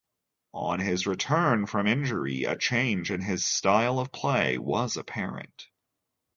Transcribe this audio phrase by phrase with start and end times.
[0.55, 5.67] On his return from injury, a change in his style of play was apparent.